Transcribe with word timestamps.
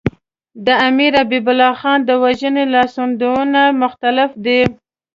د 0.65 0.67
امیر 0.87 1.11
حبیب 1.21 1.45
الله 1.51 1.73
خان 1.81 1.99
د 2.05 2.11
وژنې 2.23 2.63
لاسوندونه 2.73 3.61
مختلف 3.81 4.31
دي. 4.45 4.61